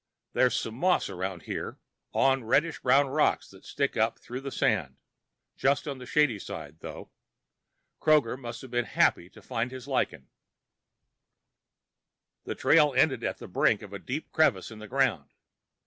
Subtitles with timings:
[0.33, 1.77] There's some moss around here,
[2.11, 4.97] on reddish brown rocks that stick up through the sand,
[5.55, 7.11] just on the shady side, though.
[8.01, 10.31] Kroger must be happy to have found his lichen.
[12.45, 15.33] The trail ended at the brink of a deep crevice in the ground.